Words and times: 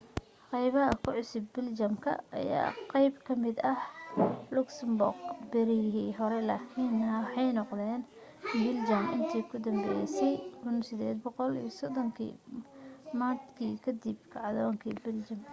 qaybaha 0.49 0.91
ku 1.01 1.09
cusub 1.17 1.43
biljamka 1.53 2.11
ayaa 2.39 2.65
ahaa 2.69 2.85
qayb 2.91 3.13
kamida 3.27 3.71
luxembourg 4.55 5.17
berigii 5.51 6.11
hore 6.19 6.39
lakiin 6.51 6.93
waxay 7.11 7.49
noqdeen 7.59 8.01
biljam 8.61 9.03
intii 9.15 9.43
ka 9.49 9.57
danbaysay 9.65 10.33
1830 10.65 12.35
maadkii 13.19 13.73
kadib 13.85 14.17
kacdoonkii 14.33 14.95
biljamka 15.03 15.49